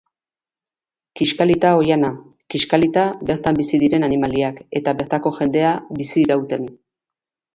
[1.19, 2.09] Kiskalita oihana,
[2.53, 6.67] kiskalita bertan bizi diren animaliak eta bertako jendea bizirauten.